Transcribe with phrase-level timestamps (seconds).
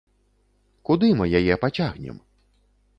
[0.89, 2.17] Куды мы яе пацягнем?